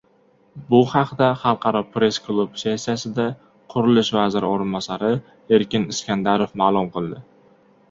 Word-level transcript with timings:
Bu 0.69 0.77
haqda 0.93 1.27
Xalqaro 1.41 1.81
Press-klub 1.97 2.55
sessiyasida 2.61 3.27
qurilish 3.75 4.11
vaziri 4.17 4.51
oʻrinbosari 4.57 5.13
Erkin 5.61 5.89
Iskandarov 5.95 6.59
maʼlum 6.65 6.93
qildi. 6.99 7.25